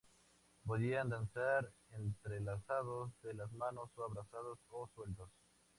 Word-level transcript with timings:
Podían 0.65 1.09
danzar 1.09 1.71
entrelazados 1.91 3.11
de 3.21 3.35
las 3.35 3.51
manos 3.53 3.91
o 3.95 4.03
abrazados, 4.03 4.57
o 4.69 4.89
sueltos. 4.95 5.29